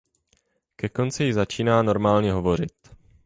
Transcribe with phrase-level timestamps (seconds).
[0.77, 2.71] Ke konci již začíná normálně hovořit.